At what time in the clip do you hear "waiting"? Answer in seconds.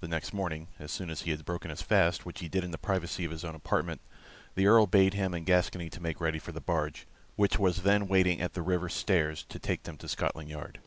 8.08-8.40